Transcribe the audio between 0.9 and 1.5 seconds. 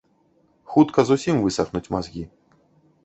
зусім